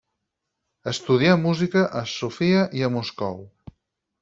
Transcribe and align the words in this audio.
Estudià 0.91 1.35
música 1.43 1.85
a 2.01 2.03
Sofia 2.15 2.65
i 2.81 2.85
a 2.87 2.93
Moscou. 2.99 3.41